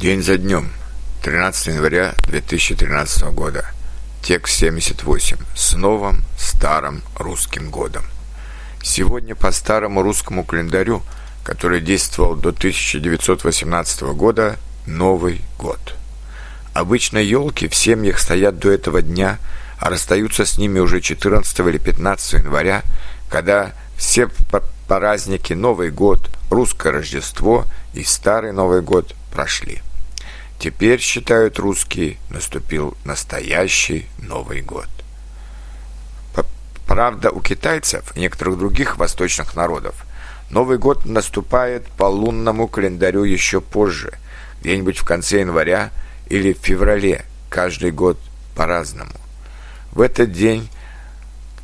День 0.00 0.22
за 0.22 0.38
днем. 0.38 0.72
13 1.24 1.74
января 1.74 2.14
2013 2.26 3.22
года. 3.34 3.66
Текст 4.22 4.56
78. 4.56 5.36
С 5.54 5.74
новым 5.74 6.22
старым 6.38 7.02
русским 7.16 7.68
годом. 7.68 8.04
Сегодня 8.82 9.34
по 9.34 9.52
старому 9.52 10.00
русскому 10.00 10.42
календарю, 10.42 11.02
который 11.44 11.82
действовал 11.82 12.34
до 12.34 12.48
1918 12.48 14.02
года, 14.14 14.56
Новый 14.86 15.42
год. 15.58 15.94
Обычно 16.72 17.18
елки 17.18 17.68
в 17.68 17.74
семьях 17.74 18.20
стоят 18.20 18.58
до 18.58 18.70
этого 18.70 19.02
дня, 19.02 19.38
а 19.78 19.90
расстаются 19.90 20.46
с 20.46 20.56
ними 20.56 20.78
уже 20.78 21.02
14 21.02 21.60
или 21.60 21.76
15 21.76 22.40
января, 22.44 22.84
когда 23.28 23.74
все 23.98 24.30
праздники 24.88 25.52
Новый 25.52 25.90
год, 25.90 26.30
Русское 26.48 26.90
Рождество 26.90 27.66
и 27.92 28.02
Старый 28.02 28.52
Новый 28.52 28.80
год 28.80 29.14
прошли. 29.30 29.82
Теперь, 30.60 31.00
считают 31.00 31.58
русские, 31.58 32.18
наступил 32.28 32.94
настоящий 33.06 34.06
Новый 34.18 34.60
год. 34.60 34.88
Правда, 36.86 37.30
у 37.30 37.40
китайцев 37.40 38.14
и 38.14 38.20
некоторых 38.20 38.58
других 38.58 38.98
восточных 38.98 39.56
народов 39.56 40.04
Новый 40.50 40.76
год 40.76 41.06
наступает 41.06 41.86
по 41.86 42.04
лунному 42.04 42.68
календарю 42.68 43.24
еще 43.24 43.62
позже, 43.62 44.12
где-нибудь 44.60 44.98
в 44.98 45.04
конце 45.04 45.40
января 45.40 45.92
или 46.26 46.52
в 46.52 46.58
феврале, 46.58 47.24
каждый 47.48 47.90
год 47.90 48.18
по-разному. 48.54 49.14
В 49.92 50.02
этот 50.02 50.30
день, 50.30 50.68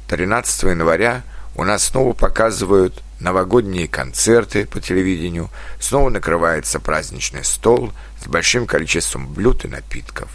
13 0.09 0.63
января, 0.63 1.23
у 1.55 1.65
нас 1.65 1.85
снова 1.85 2.15
показывают 2.15 3.03
новогодние 3.21 3.89
концерты 3.89 4.67
по 4.67 4.81
телевидению, 4.81 5.51
снова 5.81 6.11
накрывается 6.11 6.81
праздничный 6.81 7.45
стол 7.45 7.93
с 8.23 8.27
большим 8.27 8.67
количеством 8.67 9.27
блюд 9.33 9.65
и 9.65 9.69
напитков. 9.69 10.29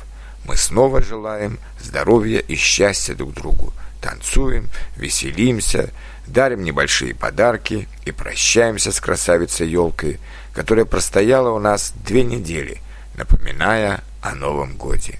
Мы 0.46 0.58
снова 0.58 1.02
желаем 1.02 1.60
здоровья 1.80 2.40
и 2.40 2.56
счастья 2.56 3.14
друг 3.14 3.34
другу, 3.34 3.74
танцуем, 4.02 4.70
веселимся, 4.96 5.92
дарим 6.26 6.64
небольшие 6.64 7.14
подарки 7.14 7.88
и 8.06 8.12
прощаемся 8.12 8.92
с 8.92 9.00
красавицей 9.00 9.70
елкой, 9.70 10.20
которая 10.54 10.86
простояла 10.86 11.52
у 11.52 11.60
нас 11.60 11.94
две 12.04 12.24
недели, 12.24 12.82
напоминая 13.16 14.04
о 14.22 14.36
Новом 14.36 14.76
Годе. 14.76 15.20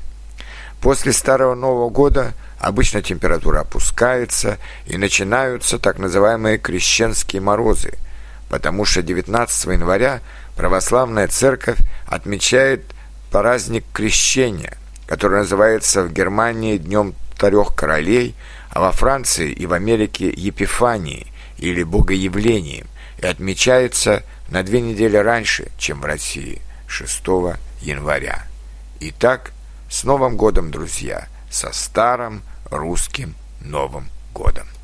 После 0.82 1.14
Старого 1.14 1.54
Нового 1.54 1.90
Года 1.90 2.34
обычно 2.60 3.04
температура 3.04 3.60
опускается 3.60 4.58
и 4.88 4.98
начинаются 4.98 5.78
так 5.78 6.00
называемые 6.00 6.58
крещенские 6.58 7.42
морозы, 7.42 7.94
потому 8.50 8.86
что 8.86 9.04
19 9.04 9.66
января 9.66 10.22
православная 10.56 11.28
церковь 11.28 11.78
отмечает 12.08 12.84
праздник 13.32 13.86
крещения, 13.94 14.76
который 15.06 15.40
называется 15.40 16.04
в 16.04 16.12
Германии 16.12 16.78
Днем 16.78 17.14
Трех 17.38 17.76
Королей, 17.76 18.36
а 18.72 18.82
во 18.82 18.92
Франции 18.92 19.52
и 19.52 19.68
в 19.68 19.74
Америке 19.74 20.30
Епифанией 20.30 21.32
или 21.58 21.84
Богоявлением 21.84 22.88
и 23.20 23.28
отмечается 23.28 24.24
на 24.50 24.64
две 24.64 24.82
недели 24.82 25.18
раньше, 25.18 25.68
чем 25.78 26.02
в 26.02 26.06
России, 26.06 26.60
6 26.88 27.22
января. 27.82 28.46
Итак, 29.00 29.52
с 29.92 30.06
Новым 30.06 30.38
годом, 30.38 30.72
друзья! 30.72 31.28
Со 31.50 31.74
старым 31.74 32.44
русским 32.70 33.36
Новым 33.60 34.08
годом! 34.34 34.71